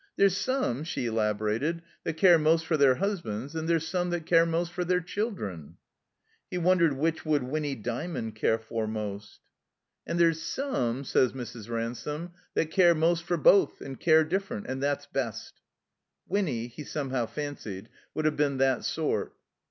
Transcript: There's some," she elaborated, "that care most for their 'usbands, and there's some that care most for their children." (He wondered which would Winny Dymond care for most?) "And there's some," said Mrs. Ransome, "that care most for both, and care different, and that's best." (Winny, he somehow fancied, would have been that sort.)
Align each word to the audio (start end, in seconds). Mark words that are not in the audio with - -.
There's 0.17 0.35
some," 0.35 0.83
she 0.83 1.05
elaborated, 1.05 1.83
"that 2.05 2.17
care 2.17 2.39
most 2.39 2.65
for 2.65 2.75
their 2.75 2.95
'usbands, 2.95 3.53
and 3.53 3.69
there's 3.69 3.87
some 3.87 4.09
that 4.09 4.25
care 4.25 4.47
most 4.47 4.73
for 4.73 4.83
their 4.83 4.99
children." 4.99 5.77
(He 6.49 6.57
wondered 6.57 6.93
which 6.93 7.23
would 7.23 7.43
Winny 7.43 7.75
Dymond 7.75 8.33
care 8.33 8.57
for 8.57 8.87
most?) 8.87 9.41
"And 10.07 10.19
there's 10.19 10.41
some," 10.41 11.03
said 11.03 11.33
Mrs. 11.33 11.69
Ransome, 11.69 12.31
"that 12.55 12.71
care 12.71 12.95
most 12.95 13.25
for 13.25 13.37
both, 13.37 13.79
and 13.79 13.99
care 13.99 14.23
different, 14.23 14.65
and 14.65 14.81
that's 14.81 15.05
best." 15.05 15.61
(Winny, 16.27 16.65
he 16.65 16.83
somehow 16.83 17.27
fancied, 17.27 17.87
would 18.15 18.25
have 18.25 18.35
been 18.35 18.57
that 18.57 18.83
sort.) 18.83 19.35